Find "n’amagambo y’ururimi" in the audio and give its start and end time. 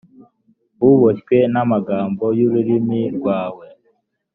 1.53-3.01